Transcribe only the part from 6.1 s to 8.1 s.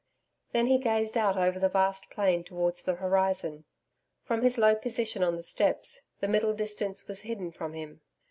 the middle distance was hidden from him.